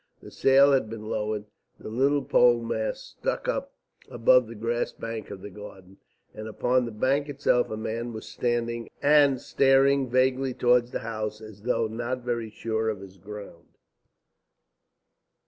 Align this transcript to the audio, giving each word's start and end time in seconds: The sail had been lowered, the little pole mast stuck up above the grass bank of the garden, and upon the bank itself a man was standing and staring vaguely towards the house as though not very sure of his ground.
The 0.19 0.31
sail 0.31 0.71
had 0.71 0.89
been 0.89 1.03
lowered, 1.11 1.45
the 1.79 1.89
little 1.89 2.23
pole 2.23 2.63
mast 2.63 3.19
stuck 3.19 3.47
up 3.47 3.75
above 4.09 4.47
the 4.47 4.55
grass 4.55 4.91
bank 4.91 5.29
of 5.29 5.41
the 5.41 5.51
garden, 5.51 5.97
and 6.33 6.47
upon 6.47 6.85
the 6.85 6.91
bank 6.91 7.29
itself 7.29 7.69
a 7.69 7.77
man 7.77 8.11
was 8.11 8.27
standing 8.27 8.89
and 9.03 9.39
staring 9.39 10.09
vaguely 10.09 10.55
towards 10.55 10.89
the 10.89 11.01
house 11.01 11.39
as 11.39 11.61
though 11.61 11.85
not 11.85 12.21
very 12.23 12.49
sure 12.49 12.89
of 12.89 12.99
his 12.99 13.19
ground. 13.19 13.77